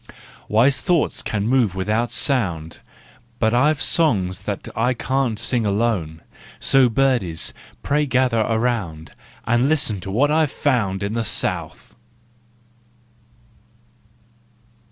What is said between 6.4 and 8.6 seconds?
So birdies, pray gather